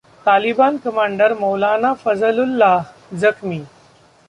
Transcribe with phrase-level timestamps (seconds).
[0.25, 3.63] 'Taliban commander मौलाना फजलुल्लाह जख्मी'